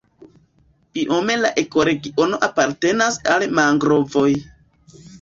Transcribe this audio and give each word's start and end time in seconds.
Biome 0.97 1.35
la 1.43 1.51
ekoregiono 1.65 2.41
apartenas 2.49 3.23
al 3.37 3.49
mangrovoj. 3.63 4.29